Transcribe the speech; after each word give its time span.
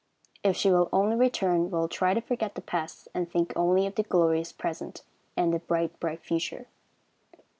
If 0.41 0.57
she 0.57 0.71
will 0.71 0.89
only 0.91 1.15
return, 1.15 1.65
we 1.65 1.69
will 1.69 1.87
try 1.87 2.15
to 2.15 2.21
forget 2.21 2.55
the 2.55 2.61
past, 2.61 3.07
and 3.13 3.29
think 3.31 3.53
only 3.55 3.85
of 3.85 3.93
the 3.93 4.01
glorious 4.01 4.51
present 4.51 5.03
and 5.37 5.53
the 5.53 5.59
bright, 5.59 5.99
bright 5.99 6.23
future. 6.25 6.65